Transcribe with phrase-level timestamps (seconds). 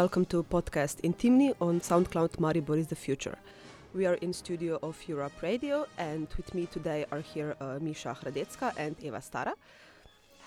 [0.00, 3.36] welcome to a podcast in Intimni on SoundCloud Maribor is the future.
[3.92, 8.16] We are in studio of Europe Radio, and with me today are here uh, Misha
[8.18, 9.52] Hradecka and Eva Stara.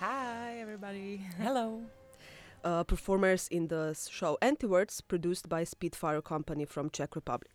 [0.00, 1.20] Hi, everybody.
[1.38, 1.82] Hello.
[2.64, 7.52] Uh, performers in the show Antiwords, produced by Spitfire Company from Czech Republic.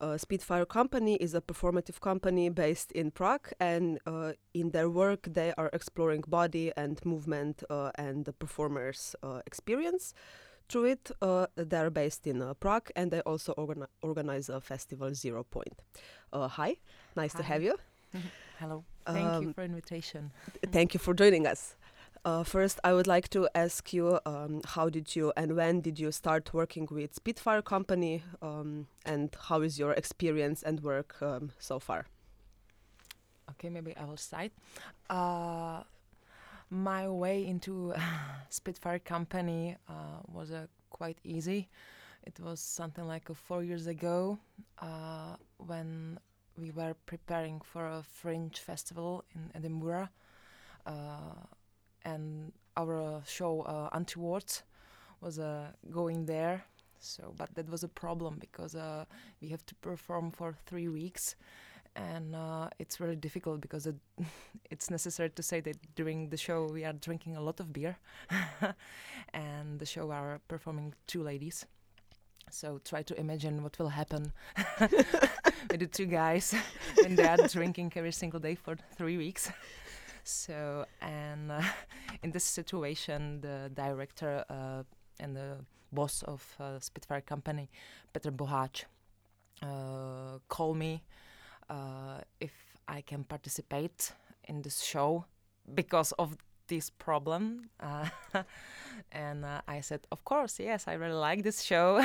[0.00, 5.28] Uh, Spitfire Company is a performative company based in Prague, and uh, in their work,
[5.30, 10.14] they are exploring body and movement uh, and the performer's uh, experience.
[10.70, 15.12] Through it, uh, they're based in uh, Prague, and they also organi- organize a festival,
[15.14, 15.82] Zero Point.
[16.32, 16.76] hi,
[17.16, 17.38] nice Hi.
[17.38, 17.76] to have you.
[18.60, 18.84] Hello.
[19.04, 20.30] Thank Um, you for invitation.
[20.70, 21.74] Thank you for joining us.
[22.24, 25.98] Uh, first, I would like to ask you um, how did you and when did
[25.98, 31.50] you start working with Spitfire Company, um, and how is your experience and work um,
[31.58, 32.06] so far?
[33.50, 34.52] Okay, maybe I will start.
[36.70, 37.92] My way into
[38.48, 41.68] Spitfire Company uh, was uh, quite easy.
[42.24, 44.38] It was something like uh, four years ago
[44.78, 46.18] uh, when
[46.56, 50.08] we were preparing for a Fringe festival in Edinburgh,
[50.86, 51.46] uh,
[52.04, 54.62] and our show uh, Anti-Words
[55.20, 56.64] was uh, going there.
[57.00, 58.76] So, but that was a problem because
[59.40, 61.34] we have to perform for three weeks,
[62.00, 63.96] and uh, it's really difficult because it,
[64.70, 67.96] it's necessary to say that during the show we are drinking a lot of beer,
[69.34, 71.66] and the show are performing two ladies.
[72.50, 74.32] So try to imagine what will happen
[74.80, 76.52] with the two guys
[77.00, 79.52] when they are drinking every single day for three weeks.
[80.24, 81.62] So and uh,
[82.22, 84.82] in this situation, the director uh,
[85.20, 85.58] and the
[85.92, 87.70] boss of uh, Spitfire company,
[88.12, 88.84] Petr Boháč,
[89.62, 91.02] uh, call me
[92.40, 92.52] if
[92.88, 94.12] I can participate
[94.48, 95.26] in this show
[95.74, 96.36] because of
[96.70, 97.68] this problem.
[98.32, 98.44] Uh,
[99.12, 101.98] and uh, I said, of course, yes, I really like this show.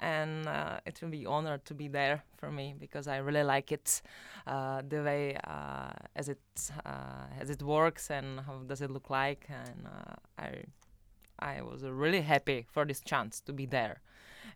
[0.00, 3.70] and uh, it will be honor to be there for me because I really like
[3.70, 4.02] it,
[4.46, 6.40] uh, the way uh, as it
[6.84, 9.46] uh, as it works and how does it look like.
[9.48, 10.64] And uh, I
[11.38, 14.00] I was uh, really happy for this chance to be there.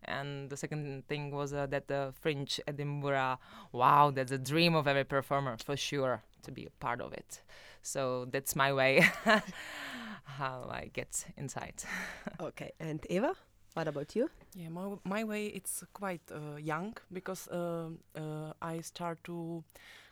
[0.05, 3.39] And the second thing was uh, that the Fringe Edinburgh,
[3.71, 7.41] wow, that's a dream of every performer for sure to be a part of it.
[7.81, 9.05] So that's my way
[10.23, 11.83] how I get inside.
[12.41, 13.35] Okay, and Eva,
[13.73, 14.29] what about you?
[14.55, 19.63] Yeah, my, my way it's quite uh, young because uh, uh, I start to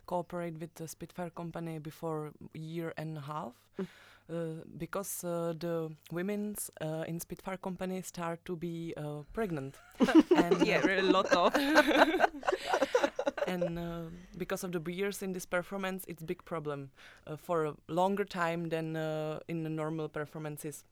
[0.06, 3.52] cooperate with the Spitfire company before year and a half.
[3.80, 3.86] Mm.
[4.30, 9.76] Uh, because uh, the women's uh, in Spitfire company start to be uh, pregnant,
[10.36, 11.54] and yeah, a lot of.
[13.46, 14.02] and uh,
[14.38, 16.90] because of the beers in this performance, it's big problem
[17.26, 20.84] uh, for a longer time than uh, in the normal performances.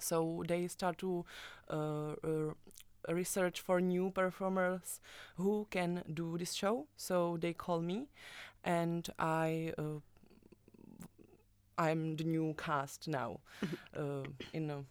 [0.00, 1.24] So they start to
[1.70, 2.54] uh, uh,
[3.08, 5.00] research for new performers
[5.36, 6.86] who can do this show.
[6.96, 8.08] So they call me,
[8.64, 9.72] and I.
[11.78, 13.40] Uh, I'm the new cast now.
[13.96, 14.84] uh, in a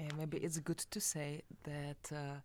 [0.00, 2.40] Uh, maybe it's good to say that a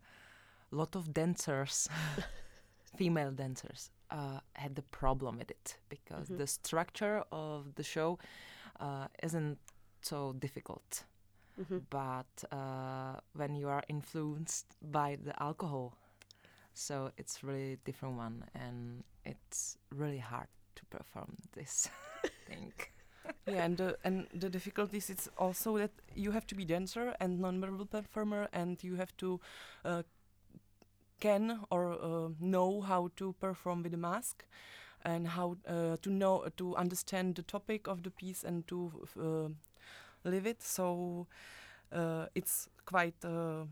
[0.72, 1.88] lot of dancers,
[2.98, 6.36] female dancers, uh, had the problem with it because Mhm.
[6.38, 8.18] the structure of the show
[8.80, 9.58] uh, isn't
[10.02, 11.04] so difficult.
[11.58, 11.80] Mhm.
[11.90, 15.92] But uh, when you are influenced by the alcohol,
[16.74, 21.88] so it's really different one, and it's really hard to perform this
[22.48, 22.72] thing.
[23.46, 27.40] Yeah, and the and the difficulties it's also that you have to be dancer and
[27.40, 29.40] non-verbal performer, and you have to
[29.84, 30.02] uh,
[31.20, 34.44] can or uh, know how to perform with a mask,
[35.04, 38.90] and how uh, to know to understand the topic of the piece and to
[39.20, 39.48] uh,
[40.28, 40.62] live it.
[40.62, 41.26] So
[41.92, 43.64] uh, it's quite uh,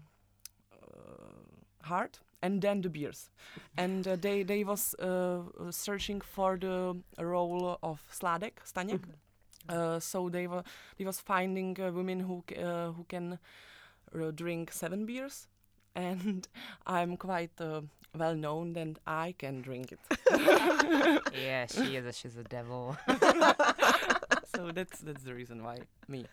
[1.82, 2.18] hard.
[2.44, 3.30] And then the beers,
[3.76, 9.00] and uh, they they was uh, searching for the role of Sladek Staněk.
[9.68, 10.62] Uh, so they were
[10.98, 13.38] they was finding uh, women who uh, who can
[14.14, 15.48] uh, drink seven beers,
[15.94, 16.48] and
[16.86, 17.82] I'm quite uh,
[18.16, 20.00] well known that I can drink it.
[21.34, 22.06] yeah, she is.
[22.06, 22.96] A, she's a devil.
[24.54, 25.78] so that's that's the reason why
[26.08, 26.26] me.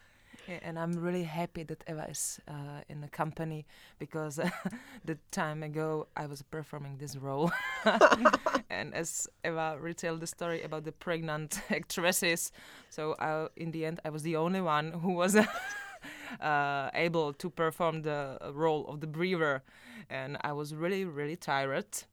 [0.47, 3.65] Yeah, and I'm really happy that Eva is uh, in the company
[3.99, 4.39] because
[5.05, 7.51] the time ago I was performing this role,
[8.69, 12.51] and as Eva retailed the story about the pregnant actresses,
[12.89, 17.49] so I, in the end I was the only one who was uh, able to
[17.49, 19.61] perform the role of the brewer,
[20.09, 22.05] and I was really really tired,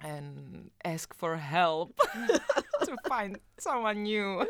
[0.00, 1.96] and asked for help
[2.84, 4.46] to find someone new.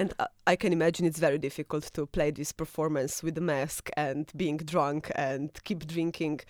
[0.00, 0.14] And
[0.46, 4.56] I can imagine it's very difficult to play this performance with the mask and being
[4.56, 6.40] drunk and keep drinking.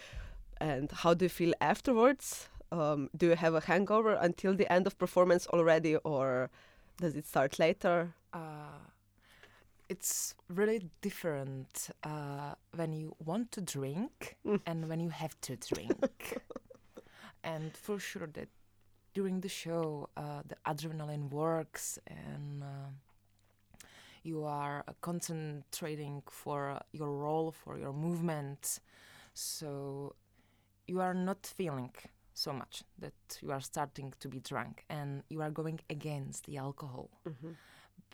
[0.61, 2.49] And how do you feel afterwards?
[2.71, 6.49] Um, do you have a hangover until the end of performance already, or
[7.01, 8.15] does it start later?
[8.33, 8.79] Uh,
[9.89, 14.61] it's really different uh, when you want to drink Mm.
[14.65, 16.39] and when you have to drink.
[17.43, 18.49] and for sure that
[19.13, 22.91] during the show, uh, the adrenaline works and uh,
[24.23, 28.81] you are uh, concentrating for uh, your role, for your movement.
[29.35, 30.15] So
[30.87, 31.93] you are not feeling
[32.35, 36.57] so much that you are starting to be drunk and you are going against the
[36.57, 37.11] alcohol.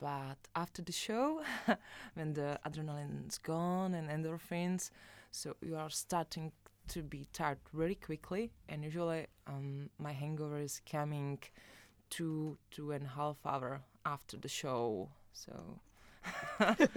[0.01, 1.43] But after the show,
[2.15, 4.91] when the adrenaline is gone and endorphins,
[5.31, 6.53] so you are starting
[6.89, 8.53] to be tired very quickly.
[8.69, 11.39] And usually, um, my hangover is coming
[12.11, 15.09] two two and a half hour after the show.
[15.33, 15.81] So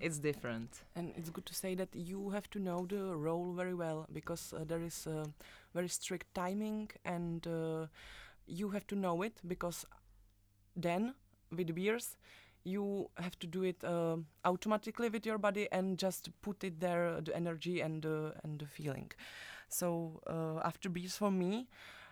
[0.00, 0.82] it's different.
[0.96, 4.52] And it's good to say that you have to know the role very well because
[4.52, 5.26] uh, there is a
[5.74, 7.86] very strict timing and uh,
[8.46, 9.84] you have to know it because
[10.76, 11.14] then
[11.50, 12.16] with beers
[12.64, 17.08] you have to do it uh, automatically with your body and just put it there
[17.08, 19.10] uh, the energy and uh, and the feeling.
[19.68, 21.68] So uh, after beers for me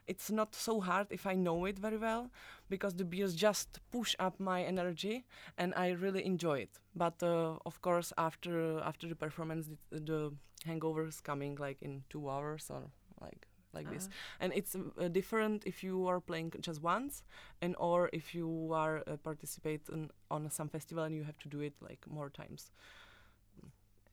[0.06, 2.31] it's not so hard if I know it very well
[2.69, 5.25] because the beers just push up my energy
[5.58, 6.79] and I really enjoy it.
[6.94, 10.32] But uh, of course, after after the performance, the, the
[10.64, 14.08] hangover is coming like in two hours or like like this,
[14.41, 17.25] and it's uh, different if you are playing just once,
[17.61, 21.49] and or if you are uh, participate in, on some festival and you have to
[21.49, 22.70] do it like more times.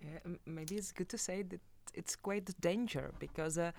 [0.02, 1.62] Yeah, maybe it's good to say that
[1.94, 3.72] it's quite a danger because uh,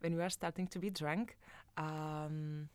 [0.00, 1.36] when you are starting to be drunk,
[1.76, 2.68] um,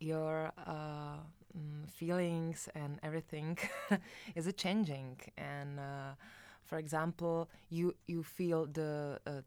[0.00, 1.18] your uh,
[1.56, 3.58] mm, feelings and everything
[4.34, 5.18] is a changing.
[5.38, 6.14] And uh,
[6.64, 9.42] for example, you you feel the uh,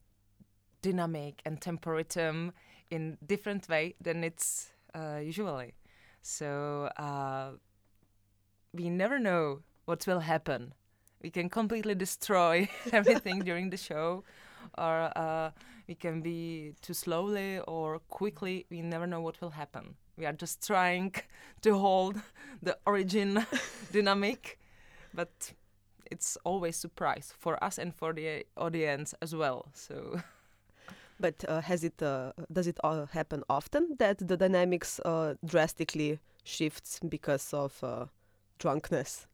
[0.82, 2.54] dynamic and temperatum
[2.90, 5.74] in different way than it's uh, usually.
[6.22, 7.52] So uh,
[8.74, 10.74] we never know what will happen.
[11.22, 14.24] We can completely destroy everything during the show,
[14.78, 15.52] or uh,
[15.88, 18.66] we can be too slowly or quickly.
[18.70, 19.96] We never know what will happen.
[20.18, 21.14] We are just trying
[21.62, 22.22] to hold
[22.62, 23.46] the origin
[23.92, 24.60] dynamic,
[25.14, 25.54] but
[26.12, 29.68] it's always surprise for us and for the audience as well.
[29.74, 30.22] So
[31.20, 36.20] But uh, has it uh, does it uh, happen often that the dynamics uh, drastically
[36.44, 38.06] shifts because of uh,
[38.60, 39.28] drunkenness?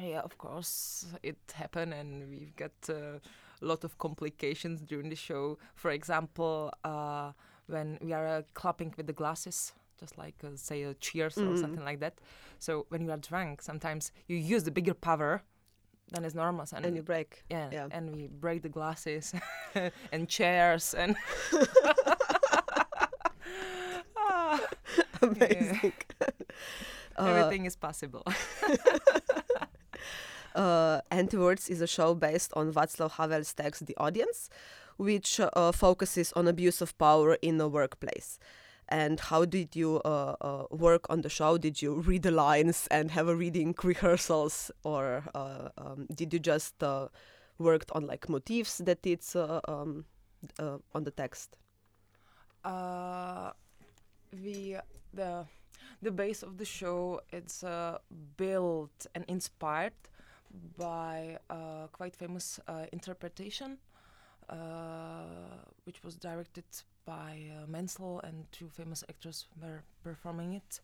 [0.00, 3.18] Yeah, of course, it happened, and we've got uh,
[3.62, 5.58] a lot of complications during the show.
[5.74, 7.32] For example, uh,
[7.66, 11.44] when we are uh, clapping with the glasses, just like uh, say a cheers or
[11.54, 11.60] Mhm.
[11.60, 12.14] something like that.
[12.58, 15.42] So when you are drunk, sometimes you use the bigger power
[16.12, 17.44] than is normal, and, And you break.
[17.50, 17.88] yeah, yeah.
[17.92, 19.32] and we break the glasses
[20.12, 21.16] and chairs and.
[24.16, 24.60] Ah,
[25.22, 25.92] Amazing.
[27.16, 28.24] Uh, everything is possible.
[30.54, 34.50] Uh, Antiwords is a show based on Václav Havel's text The Audience,
[34.96, 38.38] which uh, focuses on abuse of power in the workplace.
[38.88, 41.58] And how did you uh, uh, work on the show?
[41.58, 46.40] Did you read the lines and have a reading rehearsals, or uh, um, did you
[46.40, 47.08] just uh,
[47.58, 50.04] worked on like motifs that it's um,
[50.58, 51.56] on the text?
[55.14, 55.46] the
[56.02, 57.98] the base of the show it's uh,
[58.36, 59.92] built and inspired
[60.76, 63.78] by a quite famous uh, interpretation
[64.48, 64.56] uh,
[65.84, 66.64] which was directed
[67.04, 70.80] by uh, Menzel and two famous actors were performing it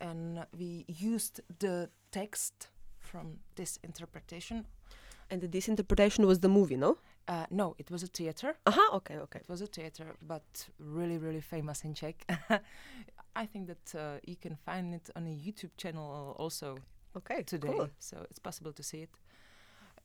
[0.00, 4.66] and we used the text from this interpretation
[5.30, 6.98] And this interpretation was the movie, no?
[7.28, 9.40] uh, no it was a theater Aha, okay, okay.
[9.40, 12.24] It was a theater, but really, really famous in Czech.
[13.36, 16.78] I think that uh, you can find it on a YouTube channel also
[17.16, 17.88] Okay, today, cool.
[17.98, 19.10] so it's possible to see it.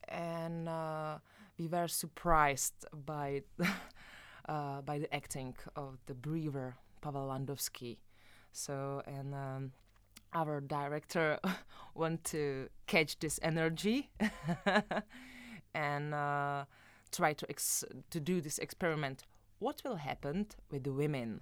[0.08, 1.18] And uh,
[1.60, 3.44] we were surprised by
[4.48, 7.98] uh, by the acting of the brewer Pavel Landovský.
[8.54, 9.72] So, and um,
[10.34, 11.38] our director
[11.96, 14.10] want to catch this energy
[15.76, 16.66] and uh,
[17.12, 19.26] try to ex- to do this experiment.
[19.60, 21.42] What will happen with the women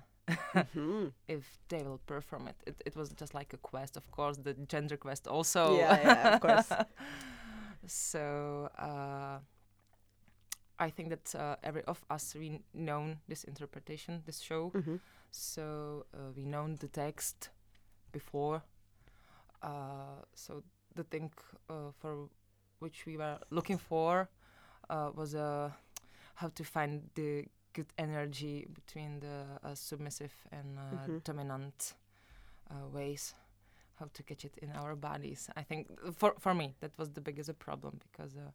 [0.54, 1.12] Mhm.
[1.28, 2.56] if they will perform it?
[2.66, 5.78] It, it was just like a quest, of course, the gender quest also.
[5.78, 6.70] Yeah, yeah, of course.
[7.88, 9.40] so uh,
[10.80, 14.72] I think that uh, every of us we known this interpretation, this show.
[14.74, 15.00] Mhm.
[15.32, 17.50] So uh, we known the text
[18.12, 18.62] before.
[19.62, 20.64] Uh, so
[20.96, 21.32] the thing
[21.70, 22.30] uh, for
[22.80, 24.30] which we were looking for
[24.90, 25.70] uh, was uh,
[26.36, 31.24] how to find the good energy between the uh, submissive and uh, Mhm.
[31.24, 31.94] dominant
[32.72, 33.36] uh, ways
[34.00, 37.22] how to catch it in our bodies i think for for me that was the
[37.22, 38.52] biggest problem because uh,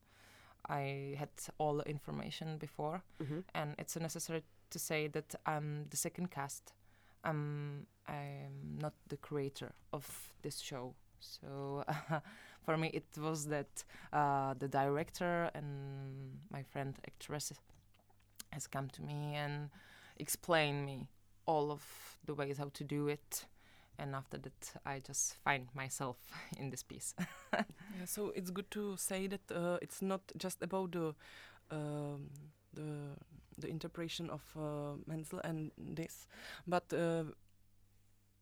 [0.69, 1.29] i had
[1.59, 6.73] all the information before hmm and it's necessary to say that I'm the second cast.
[7.25, 10.95] I'm I'm not the creator of this show.
[11.21, 11.85] So
[12.65, 17.53] for me, it was that uh, the director and my friend actress
[18.55, 19.71] has come to me and
[20.19, 21.09] explained me
[21.47, 21.83] all of
[22.25, 23.47] the ways how to do it.
[23.99, 26.17] And after that, I just find myself
[26.59, 27.15] in this piece.
[27.97, 31.15] Yeah, so it's good to say that uh, it's not just about the
[31.71, 32.29] um,
[32.73, 33.15] the
[33.57, 36.27] the interpretation of uh, Menzel and this,
[36.67, 37.23] but uh,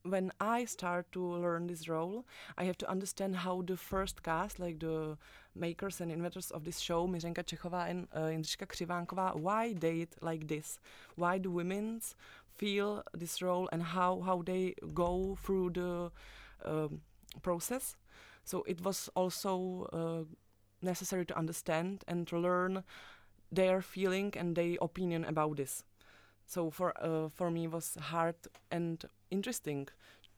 [0.04, 2.24] when I start to learn this role,
[2.58, 5.16] I have to understand how the first cast, like the
[5.54, 10.16] makers and inventors of this show, Miřenka Čechová and uh, Jindřiška Křivánková, why they it
[10.20, 10.78] like this,
[11.16, 12.00] why do women
[12.56, 16.10] feel this role and how how they go through the
[16.64, 17.00] um,
[17.42, 17.96] process.
[18.44, 20.24] So it was also uh,
[20.82, 22.82] necessary to understand and to learn
[23.52, 25.84] their feeling and their opinion about this.
[26.46, 28.34] So for uh, for me it was hard
[28.70, 29.88] and interesting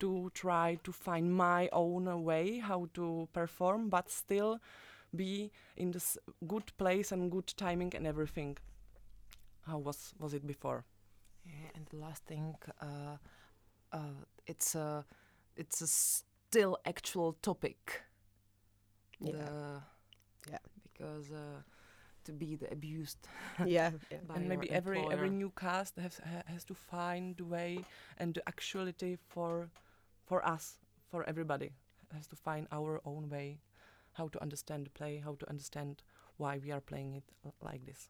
[0.00, 4.60] to try to find my own way how to perform, but still
[5.16, 8.58] be in this good place and good timing and everything.
[9.66, 10.84] How was was it before?
[11.44, 13.16] Yeah, and the last thing, uh,
[13.92, 15.04] uh, it's a,
[15.56, 18.02] it's a still actual topic.
[19.20, 19.32] Yeah.
[19.32, 19.82] The-
[20.50, 20.58] Yeah.
[20.82, 21.62] Because uh,
[22.24, 23.28] to be the abused
[23.64, 24.18] yeah, yeah.
[24.34, 27.84] and maybe your every every new cast has has to find the way
[28.18, 29.70] and the actuality for
[30.24, 30.78] for us
[31.10, 31.70] for everybody
[32.12, 33.58] has to find our own way
[34.12, 36.02] how to understand the play how to understand
[36.36, 38.08] why we are playing it uh, like this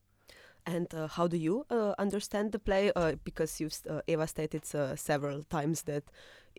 [0.66, 2.90] And uh, how do you uh, understand the play?
[2.96, 6.04] Uh, because you've uh, Eva stated uh, several times that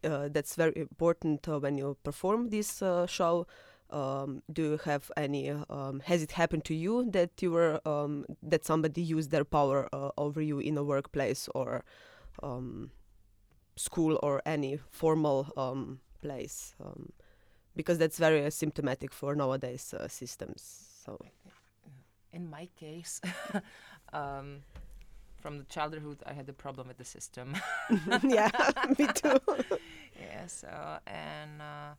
[0.04, 3.48] uh, that's very important uh, when you perform this uh, show.
[3.90, 5.50] Um, do you have any?
[5.50, 9.88] Um, has it happened to you that you were um, that somebody used their power
[9.94, 11.84] uh, over you in a workplace or
[12.42, 12.92] um,
[13.76, 16.74] school or any formal um, place?
[16.84, 17.12] Um,
[17.76, 20.88] because that's very uh, symptomatic for nowadays uh, systems.
[21.06, 21.20] So
[22.34, 23.22] in my case,
[24.14, 24.64] um,
[25.40, 27.56] from the childhood, I had a problem with the system.
[28.24, 28.50] yeah,
[29.00, 29.40] me too.
[30.20, 31.94] yeah, so and uh,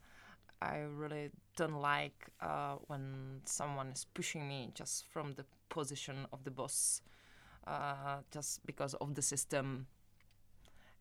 [0.60, 6.44] I really don't like uh, when someone is pushing me just from the position of
[6.44, 7.02] the boss,
[7.66, 9.86] uh, just because of the system.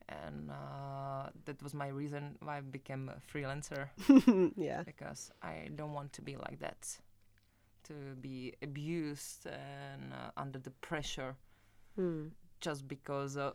[0.07, 3.89] And uh, that was my reason why I became a freelancer
[4.55, 4.83] yeah.
[4.83, 6.99] because I don't want to be like that,
[7.85, 11.35] to be abused and uh, under the pressure
[11.95, 12.27] Hmm.
[12.59, 13.51] just because uh,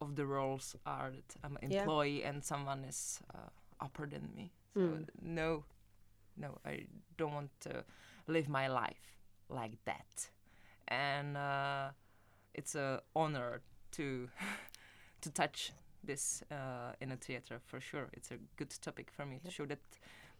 [0.00, 1.82] of the roles are that I'm an Yeah.
[1.82, 4.52] employee and someone is uh, upper than me.
[4.74, 5.06] So Mm.
[5.22, 5.64] no,
[6.36, 6.86] no, I
[7.16, 7.84] don't want to
[8.26, 9.16] live my life
[9.48, 10.28] like that.
[10.88, 11.88] And uh,
[12.54, 13.60] it's an honor
[13.92, 14.28] to
[15.20, 15.72] to touch
[16.02, 18.08] this uh, in a theater for sure.
[18.12, 19.78] It's a good topic for me to show that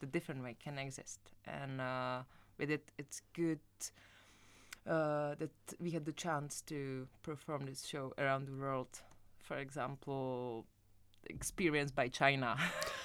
[0.01, 1.21] the different way can exist.
[1.47, 2.23] And uh,
[2.59, 3.61] with it, it's good
[4.87, 9.01] uh, that we had the chance to perform this show around the world.
[9.43, 10.67] For example,
[11.27, 12.57] experienced by China.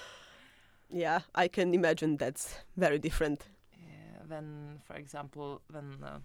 [0.91, 3.43] Yeah, I can imagine that's very different.
[3.73, 6.19] Yeah, when, for example, when uh,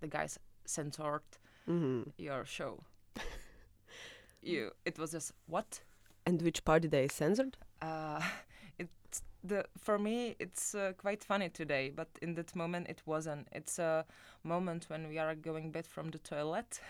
[0.00, 1.22] the guys censored
[1.66, 2.82] hmm your show,
[4.42, 5.80] you it was just what?
[6.26, 7.56] And which part did they censored?
[7.80, 8.20] Uh,
[8.78, 13.48] it's the for me it's uh, quite funny today, but in that moment it wasn't.
[13.52, 14.04] It's a
[14.42, 16.80] moment when we are going back from the toilet,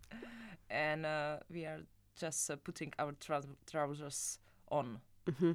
[0.70, 1.80] and uh, we are
[2.16, 4.38] just uh, putting our trous- trousers
[4.70, 5.00] on.
[5.38, 5.52] hmm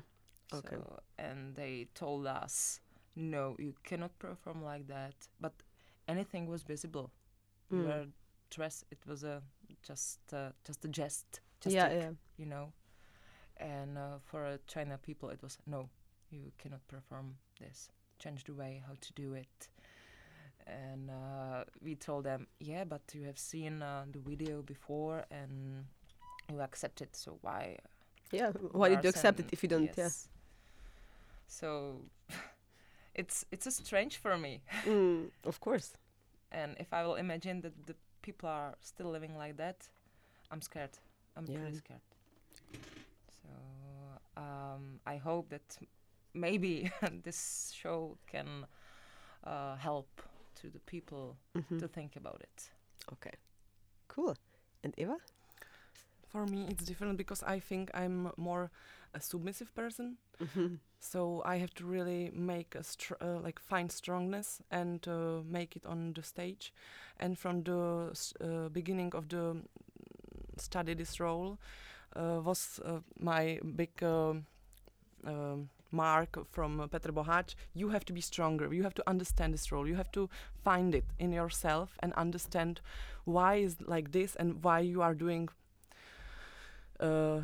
[0.54, 0.76] Okay.
[0.76, 2.80] So, and they told us,
[3.16, 5.16] no, you cannot perform like that.
[5.42, 5.54] But
[6.08, 7.12] anything was visible.
[7.72, 7.86] Mm.
[7.86, 8.06] were
[8.50, 8.86] dressed.
[8.92, 9.42] It was a
[9.84, 11.42] just uh, just a jest.
[11.60, 12.10] Just yeah, a- yeah.
[12.38, 12.72] you know.
[13.58, 15.90] And uh, for uh, China people, it was no,
[16.30, 17.90] you cannot perform this.
[18.20, 19.70] Change the way how to do it.
[20.68, 25.86] And uh, we told them, yeah, but you have seen uh, the video before and
[26.52, 27.16] you accept it.
[27.16, 27.78] So why
[28.32, 28.52] Yeah.
[28.72, 29.90] Why did you accept it if you don't?
[29.98, 30.28] yes.
[31.48, 32.02] So
[33.16, 34.62] it's it's a strange for me.
[34.86, 35.94] Mm, of course.
[36.52, 39.90] And if I will imagine that the people are still living like that,
[40.52, 40.98] I'm scared.
[41.36, 41.60] I'm Yeah.
[41.60, 42.02] pretty scared.
[43.42, 43.50] So
[44.42, 45.78] um, I hope that
[46.34, 46.92] maybe
[47.24, 48.66] this show can
[49.44, 50.22] uh, help
[50.62, 51.80] to the people Mhm.
[51.80, 52.72] to think about it.
[53.14, 53.34] Okay,
[54.08, 54.36] cool.
[54.84, 55.18] And Eva?
[56.28, 58.70] For me, it's different because I think I'm more
[59.14, 60.18] a submissive person.
[60.42, 60.80] Mhm.
[61.00, 65.76] So I have to really make a str- uh, like find strongness and uh, make
[65.76, 66.74] it on the stage.
[67.20, 69.58] And from the uh, beginning of the
[70.58, 71.58] study this role
[72.16, 74.46] uh, was uh, my big um,
[75.92, 77.56] mark from uh, Petr Boháč.
[77.74, 78.74] You have to be stronger.
[78.74, 79.88] You have to understand this role.
[79.88, 80.30] You have to
[80.64, 82.82] find it in yourself and understand
[83.26, 85.50] why is like this and why you are doing.
[87.00, 87.42] Uh,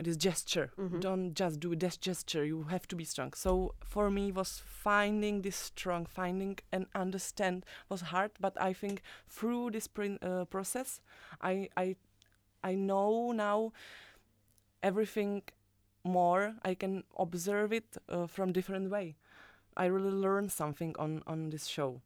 [0.00, 0.70] this gesture.
[0.76, 1.00] Mhm.
[1.00, 2.44] don't just do this gesture.
[2.44, 3.32] You have to be strong.
[3.34, 9.00] So for me was finding this strong finding and understand was hard but i think
[9.28, 11.00] through this prin- uh, process
[11.40, 11.96] i i
[12.62, 13.72] i know now
[14.82, 15.42] everything
[16.04, 16.54] more.
[16.64, 19.16] I can observe it uh, from different way.
[19.76, 22.00] I really learned something on on this show.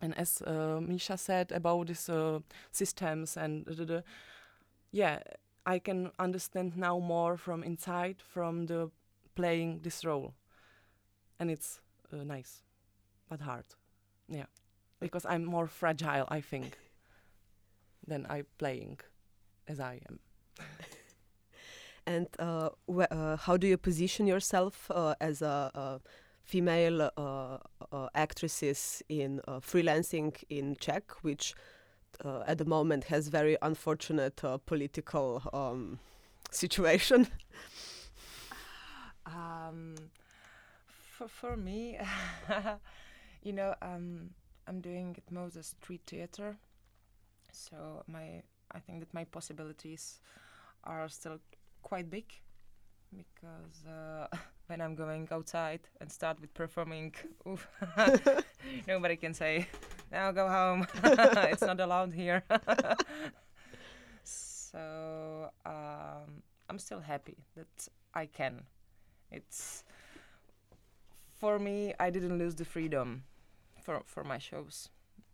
[0.00, 2.40] And as uh, misha said about these uh,
[2.72, 4.04] systems and the, the,
[4.92, 5.18] yeah
[5.64, 8.90] I can understand now more from inside, from the
[9.34, 10.34] playing this role,
[11.38, 11.80] and it's
[12.12, 12.62] uh, nice,
[13.28, 13.64] but hard,
[14.28, 14.46] yeah,
[15.00, 16.78] because I'm more fragile, I think,
[18.06, 19.00] than I playing
[19.68, 20.18] as I am.
[22.06, 26.00] And uh, uh, how do you position yourself uh, as a, a
[26.42, 27.58] female uh,
[27.92, 31.54] uh, actresses in uh, freelancing in Czech, which
[32.24, 35.98] uh, at the moment has very unfortunate uh, political um,
[36.50, 37.28] situation?
[39.26, 39.94] Um,
[41.16, 41.98] for for me,
[43.42, 44.30] you know, um,
[44.66, 46.56] I'm doing it most as street theater,
[47.52, 48.42] so my
[48.72, 50.20] I think that my possibilities
[50.84, 51.38] are still
[51.82, 52.26] quite big
[53.16, 54.26] because uh,
[54.72, 57.14] when I'm going outside and start with performing,
[58.88, 59.68] nobody can say,
[60.10, 60.86] "Now go home."
[61.52, 62.42] it's not allowed here.
[64.24, 68.62] so um, I'm still happy that I can.
[69.30, 69.84] It's
[71.38, 71.92] for me.
[72.00, 73.24] I didn't lose the freedom
[73.84, 74.88] for for my shows,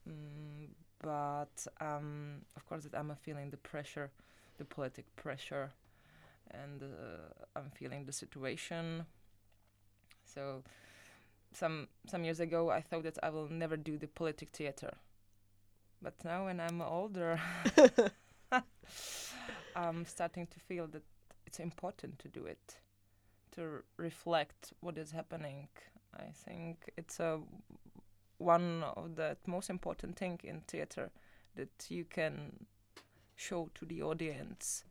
[0.09, 0.67] mm,
[1.01, 4.11] but um, of course that I'm feeling the pressure,
[4.59, 5.71] the politic pressure,
[6.51, 9.07] and uh, I'm feeling the situation.
[10.35, 10.63] So
[11.53, 14.95] some some years ago I thought that I will never do the politic theater,
[16.03, 17.41] but now when I'm older,
[19.77, 21.03] I'm starting to feel that
[21.47, 22.79] it's important to do it,
[23.53, 25.69] to r- reflect what is happening.
[26.17, 27.41] I think it's a
[28.39, 31.11] one of the most important thing in theater
[31.57, 32.67] that you can
[33.37, 34.85] show to the audience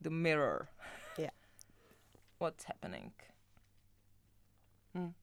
[0.00, 0.68] the mirror.
[1.18, 1.30] Yeah.
[2.38, 3.12] What's happening?
[4.96, 5.14] Mm.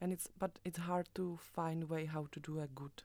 [0.00, 3.02] And it's but it's hard to find way how to do a good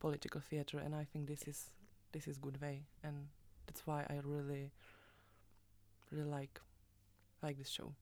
[0.00, 1.70] political theater, and I think this is
[2.12, 3.28] this is good way, and
[3.66, 4.70] that's why I really
[6.10, 6.60] really like
[7.42, 7.94] like this show.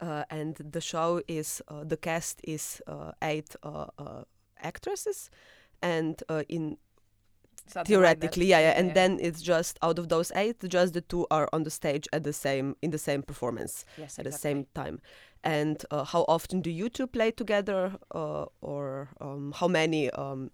[0.00, 4.22] uh, and the show is uh, the cast is uh, eight uh, uh,
[4.62, 5.30] actresses,
[5.82, 6.76] and uh, in
[7.68, 11.00] Something like theoretically, yeah, yeah, and then it's just out of those eight, just the
[11.02, 14.32] two are on the stage at the same in the same performance yes, at the
[14.32, 15.00] same time.
[15.44, 20.50] And uh, how often do you two play together, uh, or um, how many um,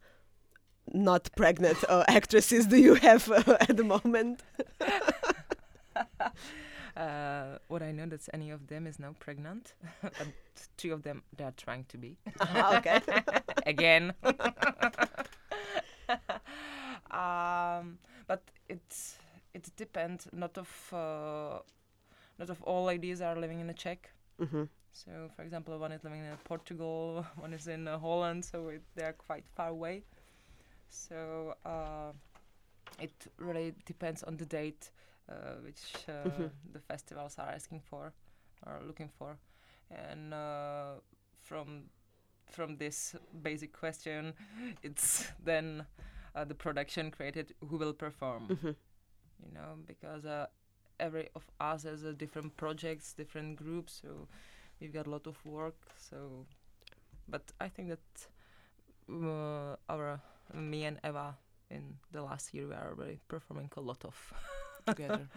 [0.92, 4.42] not pregnant uh, actresses do you have uh, at the moment?
[6.96, 10.26] uh, what I know that any of them is now pregnant, but
[10.76, 13.00] two of them they are trying to be Ah, okay.
[13.66, 14.12] again.
[17.14, 19.18] Um, but it's
[19.54, 20.28] it depends.
[20.32, 21.60] Not of uh,
[22.38, 24.10] not of all ladies are living in the Czech.
[24.38, 28.68] hmm So, for example, one is living in Portugal, one is in uh, Holland, so
[28.68, 30.04] it, they are quite far away.
[30.88, 32.12] So uh,
[33.00, 34.90] it really depends on the date
[35.28, 36.50] uh, which uh, Mhm.
[36.72, 38.12] the festivals are asking for
[38.66, 39.36] or looking for,
[39.90, 40.94] and uh,
[41.42, 41.84] from
[42.50, 44.34] from this basic question,
[44.82, 45.86] it's then
[46.34, 48.70] uh, the production created who will perform hmm
[49.44, 50.46] you know, because uh,
[51.00, 54.28] every of us has a different projects, different groups, so
[54.80, 55.76] we've got a lot of work.
[55.98, 56.46] So,
[57.28, 58.28] but I think that
[59.10, 60.20] uh, our
[60.54, 61.36] me and Eva
[61.70, 64.14] in the last year we are already performing a lot of
[64.86, 65.28] together.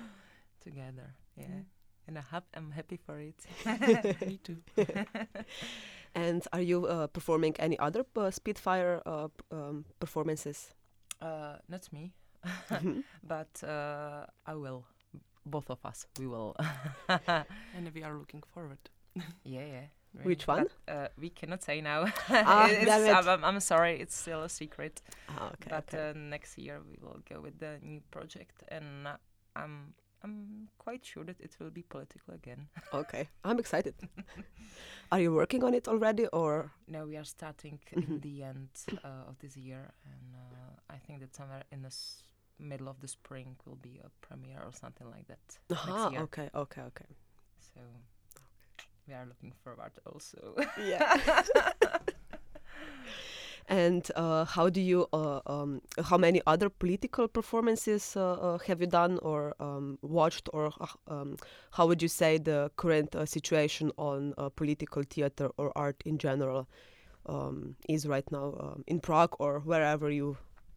[0.61, 1.13] together.
[1.37, 1.65] Yeah, Mm.
[2.07, 3.45] and I hap- I'm happy for it.
[4.25, 4.57] Me too.
[6.15, 10.73] And are you uh, performing any other uh, Spitfire uh, p- um, performances?
[11.21, 12.13] Uh, not me,
[13.23, 14.85] but uh, I will
[15.45, 16.55] both of us, we will.
[17.09, 18.79] and we are looking forward.
[19.15, 19.81] yeah, yeah.
[20.13, 20.25] really.
[20.27, 20.67] Which one?
[20.85, 22.05] But, uh, we cannot say now.
[22.29, 23.15] Ah, It's- damn it.
[23.15, 25.01] I'm, I'm, I'm sorry, it's still a secret.
[25.29, 25.69] Ah, okay.
[25.69, 26.09] but okay.
[26.09, 29.17] uh, next year we will go with the new project, and uh,
[29.55, 32.67] I'm I'm quite sure that it will be political again.
[32.93, 33.29] okay.
[33.43, 33.93] I'm excited.
[35.11, 38.69] Are you working on it already, or No, we are starting in the end
[39.03, 40.56] uh, of this year, and uh,
[40.89, 42.23] I think that somewhere in the s-
[42.59, 46.21] middle of the spring will be a premiere or something like that year.
[46.23, 47.05] okay, okay, okay.
[47.59, 47.81] So
[49.07, 50.55] we are looking forward also.
[50.83, 51.17] Yeah.
[53.67, 55.07] and uh, how do you?
[55.13, 60.49] Uh, um, how many other political performances uh, uh, have you done or um, watched,
[60.53, 61.37] or uh, um,
[61.71, 66.17] how would you say the current uh, situation on uh, political theater or art in
[66.17, 66.67] general
[67.25, 70.09] um, is right now um, in Prague or wherever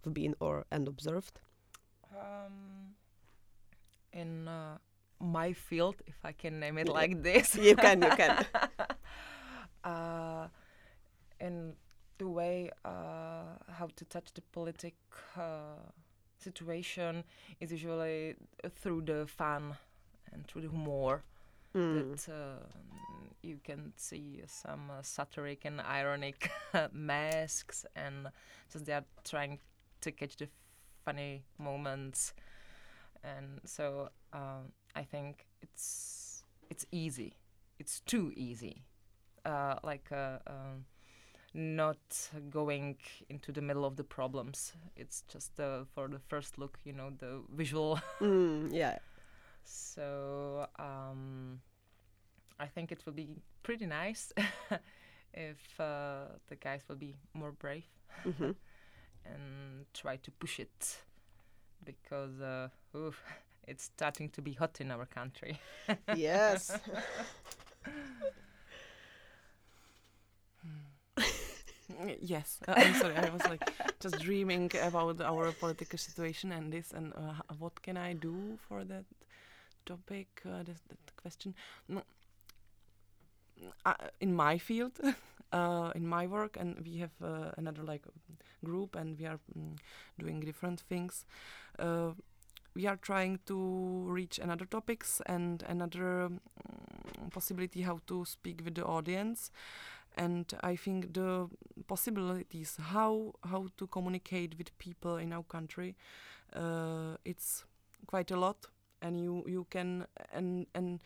[0.04, 1.40] you've been or and observed?
[2.12, 2.94] um,
[4.12, 4.78] in uh,
[5.20, 6.92] my field, if I can name it Yeah.
[6.92, 7.54] like this.
[7.56, 8.38] You can, you can.
[9.84, 10.48] uh,
[11.40, 11.74] in
[12.18, 14.94] the way uh, how to touch the politic
[15.36, 15.76] uh,
[16.38, 17.24] situation
[17.60, 18.34] is usually
[18.76, 19.76] through the fun
[20.32, 21.22] and through the humor
[21.74, 22.16] Mm.
[22.16, 22.58] that um,
[23.42, 26.50] you can see some uh, satiric and ironic
[26.92, 28.28] masks and
[28.72, 29.58] just they are trying
[30.00, 30.48] to catch the
[31.04, 32.34] funny moments.
[33.22, 37.34] And so um, I think it's it's easy.
[37.78, 38.84] It's too easy.
[39.44, 40.84] Uh, like uh, um,
[41.54, 41.98] not
[42.50, 42.96] going
[43.28, 44.72] into the middle of the problems.
[44.96, 48.00] It's just uh, for the first look you know the visual.
[48.20, 48.98] Mm, yeah.
[49.64, 51.60] so um,
[52.58, 53.28] I think it will be
[53.62, 54.32] pretty nice
[55.34, 57.84] if uh, the guys will be more brave.
[58.24, 58.52] Hmm
[59.24, 60.98] and try to push it
[61.84, 63.22] because uh, oof,
[63.68, 65.58] it's starting to be hot in our country.
[66.16, 66.72] yes.
[72.20, 73.16] Yes, uh, I'm sorry.
[73.16, 73.68] I was like
[74.00, 78.84] just dreaming about our political situation and this, and uh, what can I do for
[78.84, 79.04] that
[79.84, 80.28] topic?
[80.46, 81.54] Uh, that, that question.
[81.88, 82.02] No,
[83.84, 84.98] uh, in my field,
[85.52, 88.04] uh, in my work, and we have uh, another like
[88.64, 89.76] group, and we are mm,
[90.18, 91.24] doing different things.
[91.78, 92.10] Uh,
[92.74, 98.74] we are trying to reach another topics and another mm, possibility how to speak with
[98.74, 99.50] the audience
[100.16, 101.48] and I think the
[101.86, 105.96] possibilities how how to communicate with people in our country
[106.54, 107.64] uh, it's
[108.06, 108.66] quite a lot
[109.02, 111.00] and you you can and and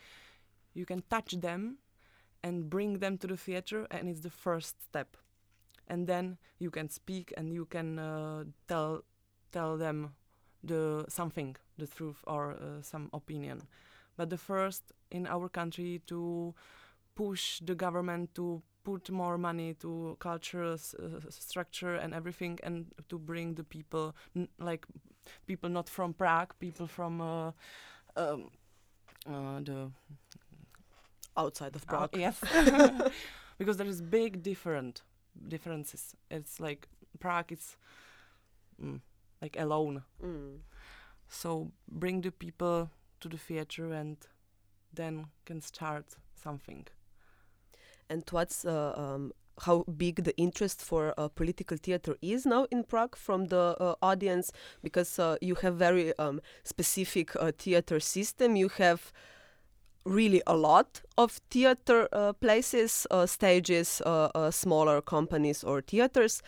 [0.75, 1.79] you can touch them
[2.45, 5.17] and bring them to the theater and it's the first step.
[5.89, 9.05] And then you can speak and you can uh, tell
[9.53, 10.15] tell them
[10.63, 13.63] the something the truth or uh, some opinion.
[14.17, 16.55] But the first in our country to
[17.15, 23.19] push the government to put more money to cultural uh, structure and everything and to
[23.19, 24.15] bring the people
[24.59, 24.87] like
[25.47, 27.53] people not from prague people from uh,
[28.17, 28.51] um,
[29.27, 29.91] uh, the
[31.37, 32.17] Outside of uh, Prague.
[32.17, 32.39] yes
[33.59, 35.03] because there is big different
[35.49, 36.89] differences it's like
[37.21, 37.77] prague is
[38.83, 39.01] mm,
[39.43, 40.59] like alone Mm.
[41.29, 44.17] so bring the people to the theater and
[44.93, 46.87] then can start something
[48.11, 52.85] And what's uh, um, how big the interest for uh, political theater is now in
[52.85, 54.53] Prague from the uh, audience?
[54.83, 58.57] Because uh, you have very um, specific uh, theater system.
[58.57, 59.13] You have
[60.05, 66.43] really a lot of theater uh, places, uh, stages, uh, uh, smaller companies or theaters,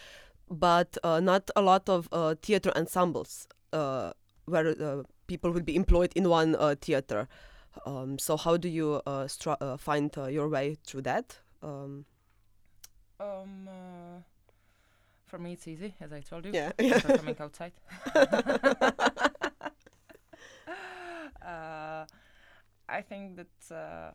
[0.50, 4.12] but uh, not a lot of uh, theater ensembles uh,
[4.46, 7.28] where uh, people will be employed in one uh, theater.
[7.86, 11.38] Um, so how do you uh, str- uh, find uh, your way through that?
[11.62, 12.04] Um,
[13.20, 14.20] Um, uh,
[15.26, 16.52] for me, it's easy, as I told you.
[16.52, 17.72] yeah, I'm coming outside.
[21.42, 22.04] uh,
[22.88, 23.00] I
[23.36, 24.10] think that uh,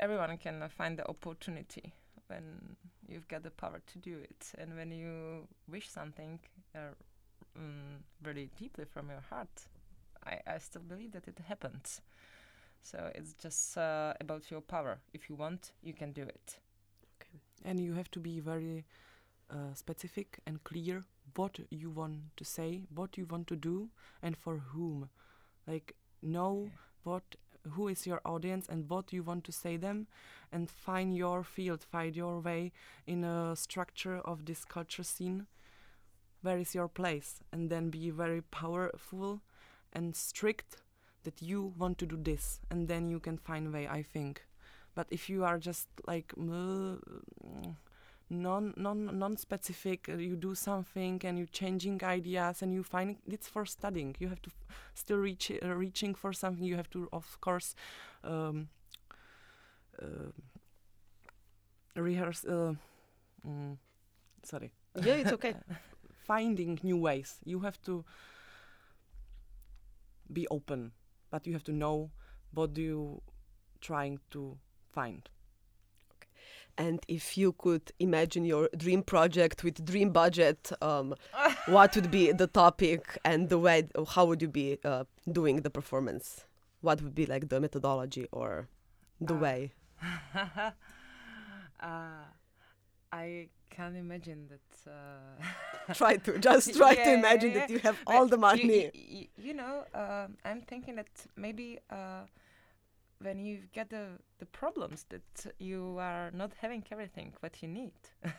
[0.00, 1.92] everyone can find the opportunity
[2.28, 2.76] when
[3.08, 6.40] you've got the power to do it, and when you wish something
[6.74, 6.78] uh,
[7.58, 9.68] mm, really deeply from your heart.
[10.24, 12.00] I, I still believe that it happens.
[12.82, 14.98] So it's just uh, about your power.
[15.12, 16.58] If you want, you can do it.
[17.20, 18.84] okay and you have to be very
[19.50, 23.88] uh, specific and clear what you want to say what you want to do
[24.22, 25.08] and for whom
[25.66, 26.70] like know
[27.04, 27.36] what
[27.72, 30.06] who is your audience and what you want to say them
[30.52, 32.72] and find your field find your way
[33.06, 35.46] in a structure of this culture scene.
[36.42, 37.40] Where is your place?
[37.52, 39.40] And then be very powerful
[39.92, 40.76] and strict
[41.24, 44.44] that you want to do this and then you can find a way i think.
[44.94, 46.32] But if you are just like
[48.28, 53.16] non non non specific uh, you do something and you're changing ideas and you find
[53.26, 54.16] it's for studying.
[54.18, 54.50] You have to
[54.94, 56.64] still reach uh, reaching for something.
[56.64, 57.74] You have to of course
[58.24, 58.68] um,
[60.02, 60.30] uh,
[61.94, 62.74] rehearse uh,
[63.46, 63.76] mm,
[64.42, 64.72] sorry.
[65.02, 65.54] Yeah, it's okay.
[66.26, 67.38] finding new ways.
[67.44, 68.04] You have to
[70.32, 70.92] be open
[71.30, 72.10] but you have to know
[72.52, 73.20] what you
[73.80, 74.56] trying to
[74.92, 75.28] find
[76.78, 81.14] And if you could imagine your dream project with dream budget, um,
[81.66, 83.88] what would be the topic and the way?
[84.10, 86.44] How would you be uh, doing the performance?
[86.82, 88.68] What would be like the methodology or
[89.20, 89.72] the Uh, way?
[91.80, 92.24] uh,
[93.12, 94.90] I can imagine that.
[94.90, 98.62] Uh, Try to just try to imagine yeah, that you have but all the money.
[98.84, 102.22] You, you, you know, um I'm thinking that maybe uh,
[103.20, 107.94] when you get the the problems that you are not having everything what you need.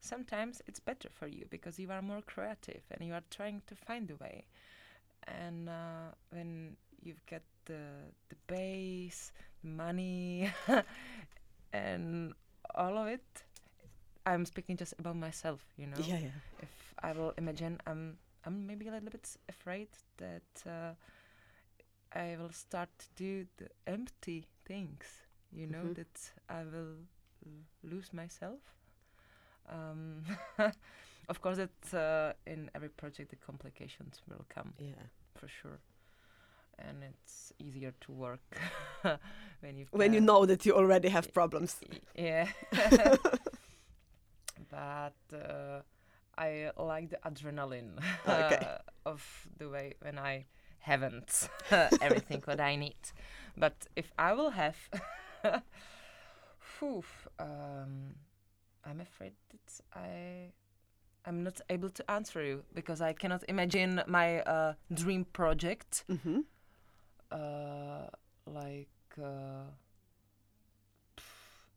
[0.00, 3.74] Sometimes it's better for you because you are more creative and you are trying to
[3.76, 4.46] find a way.
[5.26, 7.82] And uh, when you get the
[8.28, 10.50] the base, money,
[11.72, 12.32] and
[12.74, 13.44] all of it,
[14.26, 15.64] I'm speaking just about myself.
[15.76, 16.30] You know Yeah, yeah.
[16.60, 20.94] if I will imagine I'm I'm maybe a little bit afraid that uh,
[22.14, 25.06] I will start to do the empty things,
[25.50, 25.94] you know, Mhm.
[25.94, 26.96] that I will
[27.82, 28.60] lose myself.
[29.68, 30.24] Um,
[31.28, 35.06] of course, that uh, in every project the complications will come Yeah.
[35.34, 35.78] for sure,
[36.78, 38.60] and it's easier to work
[39.60, 41.80] when you When you know that you already have problems.
[42.14, 42.48] yeah.
[44.70, 45.82] but uh,
[46.36, 48.58] I like the adrenaline Okay.
[48.60, 50.46] uh, of the way when I
[50.82, 51.48] haven't
[52.00, 52.96] everything what I need.
[53.56, 54.76] But if I will have,
[56.60, 57.04] phew,
[57.38, 58.14] um,
[58.84, 60.52] I'm afraid that I.
[61.26, 66.40] I'm not able to answer you because I cannot imagine my uh, dream project hmm
[67.30, 68.06] uh,
[68.46, 68.88] like
[69.22, 69.64] uh,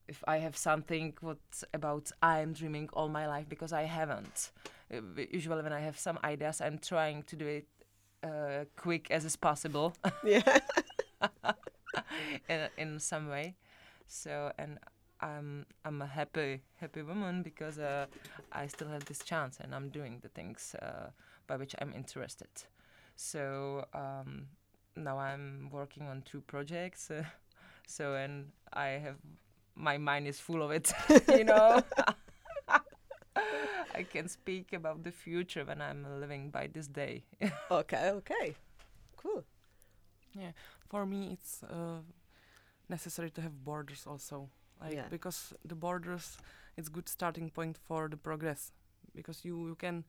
[0.07, 4.51] if I have something what about I'm dreaming all my life because I haven't.
[4.93, 7.67] Uh, usually when I have some ideas, I'm trying to do it
[8.25, 10.59] uh, quick as is possible Yeah.
[12.49, 13.55] in in some way.
[14.07, 14.79] So and
[15.21, 18.05] I'm I'm a happy happy woman because uh,
[18.51, 21.09] I still have this chance and I'm doing the things uh,
[21.47, 22.49] by which I'm interested.
[23.15, 24.47] So um,
[24.95, 27.11] now I'm working on two projects.
[27.11, 27.23] Uh,
[27.88, 29.15] so and I have
[29.75, 30.93] my mind is full of it.
[31.29, 31.81] you know.
[33.97, 37.23] I can speak about the future when I'm living by this day.
[37.71, 38.12] okay.
[38.12, 38.55] Okay.
[39.17, 39.43] Cool.
[40.34, 40.51] Yeah,
[40.89, 42.01] for me it's uh,
[42.89, 44.49] necessary to have borders also
[44.81, 45.08] like Yeah.
[45.10, 46.38] because the borders
[46.77, 48.71] it's good starting point for the progress
[49.15, 50.03] because you you can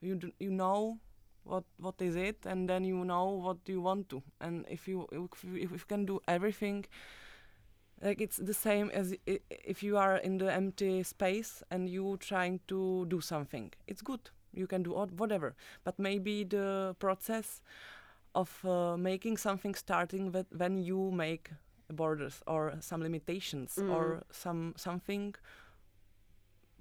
[0.00, 0.98] you d- you know
[1.44, 5.06] what what is it and then you know what you want to and if you
[5.12, 6.84] if you, if you can do everything
[8.02, 12.60] like it's the same as if you are in the empty space and you trying
[12.68, 13.72] to do something.
[13.86, 14.30] It's good.
[14.52, 15.54] You can do whatever.
[15.84, 17.62] But maybe the process
[18.34, 21.50] of uh, making something starting with when you make
[21.90, 23.90] borders or some limitations Mm.
[23.92, 25.34] or some something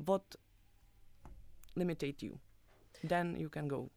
[0.05, 0.35] what
[1.75, 2.39] limitate you
[3.03, 3.89] then you can go.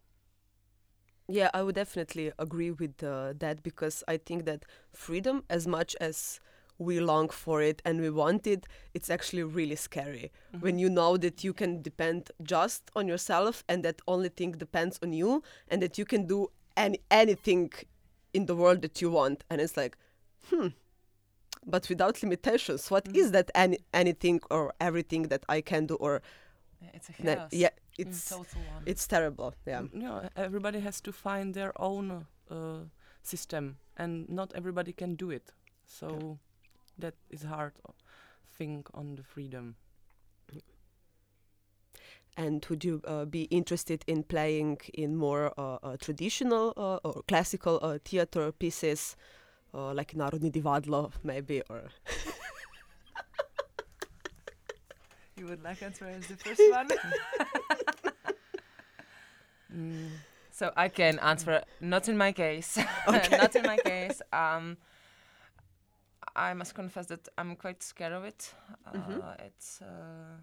[1.28, 5.96] Yeah, I would definitely agree with uh, that because I think that freedom, as much
[6.00, 6.38] as
[6.78, 11.16] we long for it and we want it, it's actually really scary when you know
[11.16, 15.80] that you can depend just on yourself and that only thing depends on you and
[15.82, 17.70] that you can do any anything
[18.32, 19.44] in the world that you want.
[19.48, 19.96] And it's like,
[20.50, 20.68] hmm.
[21.66, 23.32] But without limitations, what is Mhm.
[23.32, 26.20] that any anything or everything that I can do or
[26.92, 27.52] it's a chaos.
[27.52, 29.54] yeah, it's total it's terrible.
[29.66, 29.82] Yeah.
[29.82, 32.80] Mm, yeah everybody has to find their own uh,
[33.22, 35.52] system and not everybody can do it
[35.86, 36.38] so
[36.98, 37.94] that is hard o-
[38.58, 39.76] thing on the freedom
[42.36, 47.22] And would you uh, be interested in playing in more uh, uh, traditional uh, or
[47.28, 49.16] classical uh, theater pieces,
[49.72, 51.90] uh, like Narodni divadlo, maybe, or
[55.36, 56.88] You would like answer as the first one?
[59.74, 60.10] mm,
[60.50, 61.62] so I can answer.
[61.80, 62.78] Not in my case.
[63.08, 63.28] Okay.
[63.36, 64.22] not in my case.
[64.32, 64.76] Um,
[66.36, 68.54] I must confess that I'm quite scared of it.
[68.86, 69.22] Uh, Mhm.
[69.46, 70.38] It's, uh,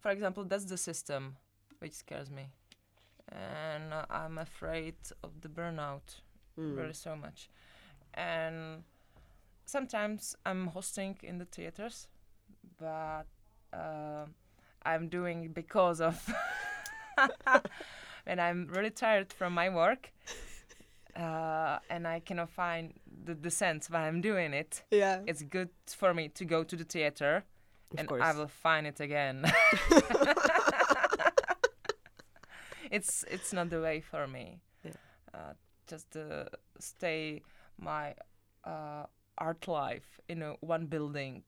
[0.00, 1.36] for example, that's the system
[1.80, 2.50] which scares me,
[3.28, 6.20] and uh, I'm afraid of the burnout
[6.58, 6.76] Mm.
[6.76, 7.48] really so much.
[8.14, 8.84] And
[9.66, 12.08] sometimes I'm hosting in the theaters,
[12.78, 13.26] but
[13.72, 14.26] uh,
[14.84, 16.28] I'm doing because of
[18.24, 20.12] when I'm really tired from my work.
[21.14, 22.94] Uh, and I cannot find
[23.24, 24.82] the, the sense why I'm doing it.
[24.90, 25.20] Yeah.
[25.26, 27.44] It's good for me to go to the theater,
[27.92, 28.22] Of and course.
[28.22, 29.44] I will find it again.
[32.90, 34.60] it's it's not the way for me.
[34.84, 34.92] Yeah.
[35.34, 35.52] Uh,
[35.86, 36.44] just uh,
[36.78, 37.42] stay
[37.78, 38.14] my
[38.64, 39.04] uh,
[39.36, 41.42] art life in a one building,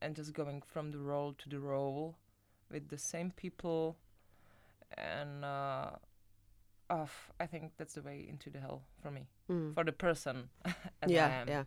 [0.00, 2.16] and just going from the role to the role
[2.70, 3.96] with the same people,
[4.96, 5.44] and
[6.90, 9.74] uh, of I think that's the way into the hell for me, Mm.
[9.74, 10.50] for the person
[11.02, 11.48] as I yeah, am.
[11.48, 11.64] yeah.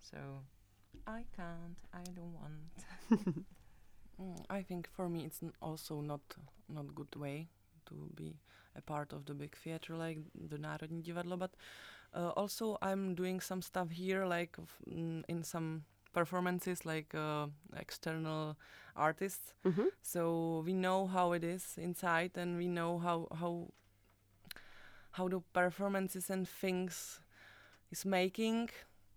[0.00, 0.18] So
[1.06, 1.78] I can't.
[1.92, 2.72] I don't want.
[4.20, 6.20] Mm, I think for me it's n- also not
[6.68, 7.48] not good way
[7.86, 8.36] to be
[8.76, 11.54] a part of the big theater like the Národní divadlo, but
[12.14, 17.46] uh, also I'm doing some stuff here like f- mm, in some performances like uh,
[17.76, 18.56] external
[18.96, 19.54] artists.
[19.64, 23.68] hmm So we know how it is inside, and we know how how
[25.16, 27.20] how the performances and things
[27.90, 28.70] is making.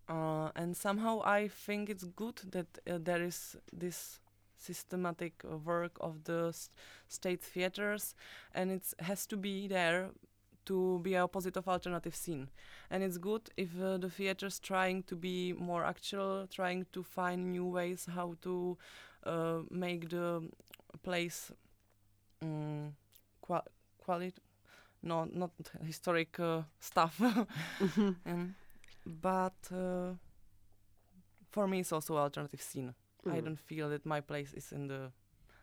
[0.08, 4.20] Uh, and somehow I think it's good that uh, there is this
[4.58, 6.70] systematic work of the s-
[7.08, 8.16] state theaters,
[8.54, 10.10] and it has to be there
[10.66, 12.50] to be opposite of alternative scene.
[12.92, 17.52] And it's good if uh, the theaters trying to be more actual, trying to find
[17.52, 18.78] new ways how to
[19.26, 20.44] uh, make the
[21.04, 21.52] place
[22.42, 22.94] um,
[25.02, 25.52] no, not
[25.86, 27.18] historic uh, stuff.
[27.96, 28.56] hmm um,
[29.06, 30.14] but uh,
[31.52, 32.94] for me, it's also alternative scene.
[33.26, 33.34] Mm.
[33.34, 35.12] I don't feel that my place is in the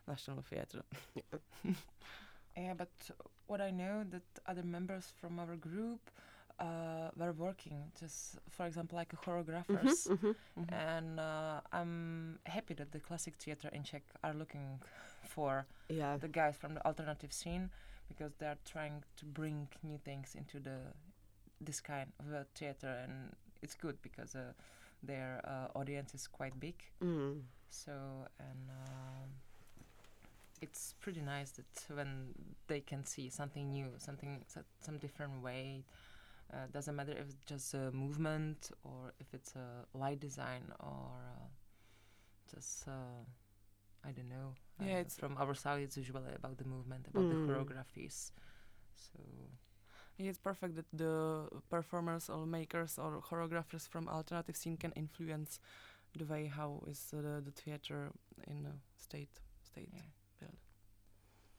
[0.09, 0.83] National Theatre.
[2.57, 2.88] Yeah, but
[3.46, 6.01] what I know that other members from our group
[6.59, 10.09] uh, were working, just for example, like choreographers.
[10.09, 10.33] hmm
[10.70, 14.81] And uh, I'm happy that the classic theater in Czech are looking
[15.29, 16.16] for Yeah.
[16.18, 17.70] the guys from the alternative scene
[18.09, 20.79] because they're trying to bring new things into the
[21.61, 24.53] this kind of theater, and it's good because uh,
[25.03, 26.75] their uh, audience is quite big.
[27.03, 27.40] Mm.
[27.71, 27.92] So
[28.38, 29.31] and um,
[30.61, 32.35] it's pretty nice that when
[32.66, 34.45] they can see something new, something
[34.81, 35.85] some different way.
[36.53, 41.11] Uh, doesn't matter if it's just a movement or if it's a light design or
[41.19, 41.47] uh,
[42.55, 43.25] just uh,
[44.05, 44.55] I don't know.
[44.80, 45.82] Yeah, uh, it's- from our side.
[45.82, 47.30] It's usually about the movement, about Mm.
[47.30, 48.32] the choreographies.
[48.94, 49.20] So
[50.18, 55.60] Yeah, it's perfect that the performers or makers or choreographers from alternative scene can influence
[56.16, 58.12] the way how is uh, the, the theater
[58.46, 59.90] in a state state.
[59.92, 60.48] yeah.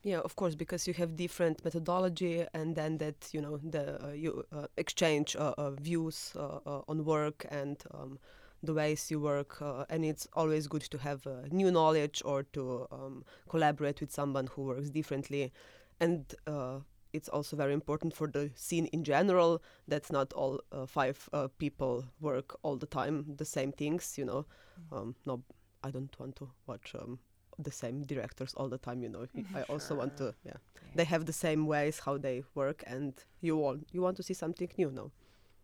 [0.04, 4.12] Yeah, of course, because you have different methodology, and then that you know the uh,
[4.14, 8.20] you uh, exchange uh, uh, views uh, uh, on work and um,
[8.64, 12.44] the ways you work, uh, and it's always good to have uh, new knowledge or
[12.54, 15.52] to um, collaborate with someone who works differently,
[16.00, 16.80] and uh,
[17.14, 21.48] it's also very important for the scene in general that not all uh, five uh,
[21.58, 24.18] people work all the time the same things.
[24.18, 24.46] You know,
[24.92, 25.44] um, no,
[25.84, 26.96] I don't want to watch.
[27.00, 27.20] Um,
[27.60, 30.82] the same directors all the time you know i also want to yeah yeah.
[30.94, 34.36] they have the same ways how they work and you want you want to see
[34.36, 35.12] something new no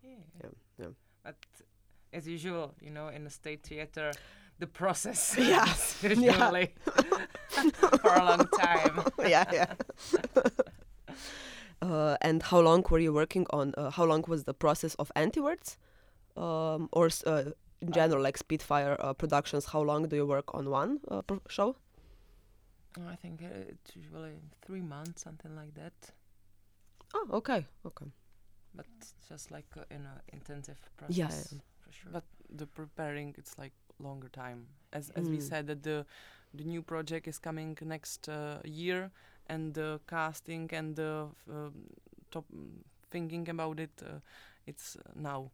[0.03, 0.17] Yeah.
[0.41, 0.88] Yeah, yeah.
[1.23, 1.36] But
[2.13, 4.12] as usual, you know, in the state theater,
[4.60, 5.65] the process Yeah,
[6.04, 6.32] is yeah.
[6.32, 6.73] usually
[8.02, 9.04] for a long time.
[9.28, 9.73] yeah yeah
[11.82, 15.12] uh, and how long were you working on uh, how long was the process of
[15.15, 15.78] antiwords
[16.38, 17.43] um, or uh,
[17.82, 21.76] in general like spitfire uh, productions how long do you work on one uh, show
[22.95, 25.93] Oh, I think uh, it's usually three months, something like that.
[27.15, 28.06] oh okay okay
[28.76, 28.86] But
[29.30, 31.28] just like uh, in an intensive process, yeah.
[31.28, 32.12] for sure.
[32.12, 34.67] But the preparing it's like longer time.
[34.93, 35.49] As as we Mm.
[35.49, 36.06] said that the
[36.53, 39.12] the new project is coming next uh, year,
[39.48, 41.73] and the casting and the um,
[42.31, 44.19] top mm, thinking about it, uh,
[44.67, 45.52] it's uh, now.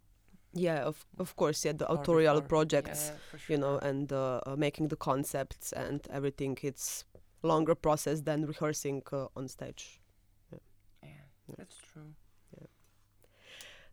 [0.53, 3.41] yeah of, of course yeah the Or autorial before, projects yeah, sure.
[3.47, 7.03] you know and uh, uh, making the concepts and everything it's
[7.43, 9.99] longer process than rehearsing uh, on stage
[11.03, 11.55] yeah, Yeah.
[11.57, 12.13] that's true.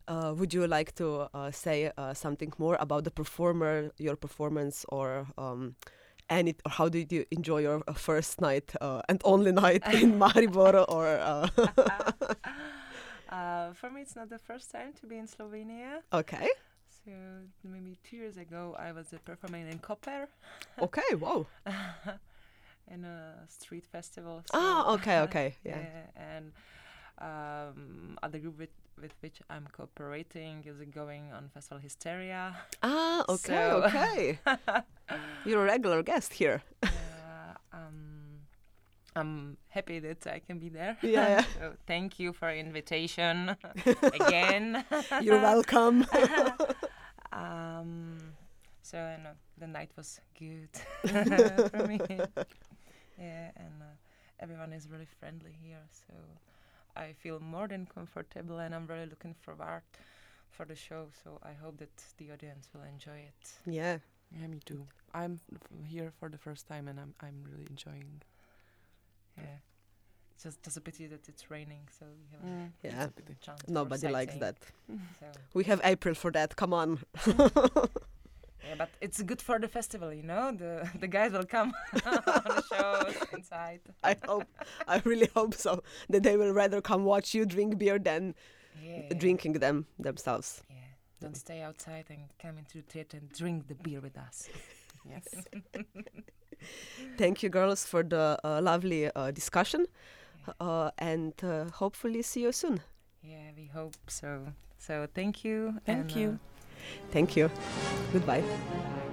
[0.07, 4.85] Uh, would you like to uh, say uh, something more about the performer your performance
[4.89, 5.75] or um,
[6.29, 10.17] any or how did you enjoy your uh, first night uh, and only night in
[10.19, 11.47] Maribor or uh,
[13.29, 16.01] uh, for me, it's not the first time to be in Slovenia.
[16.13, 16.47] okay
[17.05, 17.11] So
[17.63, 20.27] maybe two years ago, I was performing in Koper
[20.81, 21.45] okay wow
[22.91, 24.43] in a street festival.
[24.53, 25.83] ah so- okay okay yeah
[26.15, 26.51] and
[27.19, 28.69] um, other group with
[29.01, 32.55] with which I'm cooperating is going on Festival Hysteria.
[32.83, 34.39] Ah, okay, So- okay.
[35.45, 36.61] You're a regular guest here.
[36.83, 36.89] uh,
[37.73, 38.39] um,
[39.15, 40.97] I'm happy that I can be there.
[41.01, 41.45] Yeah, yeah.
[41.59, 43.55] so thank you for invitation
[44.03, 44.83] again.
[45.21, 46.05] You're welcome.
[47.31, 48.17] um,
[48.81, 50.69] so I know the night was good
[51.71, 51.99] for me.
[53.17, 53.95] Yeah, and uh,
[54.39, 56.13] everyone is really friendly here, so
[56.97, 59.83] I feel more than comfortable, and I'm really looking forward
[60.49, 61.07] for the show.
[61.23, 63.51] So I hope that the audience will enjoy it.
[63.65, 63.97] yeah.
[64.41, 64.85] Yeah, me too.
[65.13, 68.21] I'm f- here for the first time and I'm I'm really enjoying.
[69.37, 69.59] Yeah,
[70.33, 72.97] it's just just a pity that it's raining, so we haven't it's mm.
[72.97, 73.05] Yeah.
[73.05, 73.35] a pity.
[73.39, 73.61] chance.
[73.65, 74.57] for Nobody likes that.
[75.19, 76.55] So We have April for that.
[76.57, 76.99] Come on.
[78.65, 80.51] yeah, but it's good for the festival, you know.
[80.51, 81.73] The the guys will come
[82.05, 83.81] on the shows inside.
[84.03, 84.47] I hope.
[84.87, 85.83] I really hope so.
[86.09, 88.35] That they will rather come watch you drink beer than
[88.81, 89.17] Yeah, yeah.
[89.17, 90.63] drinking them themselves.
[90.69, 90.75] Yeah,
[91.21, 94.49] don't stay outside and come into the theater and drink the beer with us.
[95.09, 95.23] Yes.
[97.17, 99.85] Thank you, girls, for the uh, lovely uh, discussion,
[100.59, 102.81] uh, and uh, hopefully see you soon.
[103.23, 104.47] Yeah, we hope so.
[104.77, 105.79] So thank you.
[105.85, 106.39] Thank and, you.
[107.11, 107.49] Thank you.
[108.13, 108.41] Goodbye.
[108.41, 109.06] bye.